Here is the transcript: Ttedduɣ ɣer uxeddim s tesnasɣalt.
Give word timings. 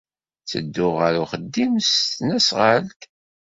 Ttedduɣ 0.41 0.93
ɣer 1.01 1.13
uxeddim 1.23 1.73
s 1.81 1.89
tesnasɣalt. 1.93 3.01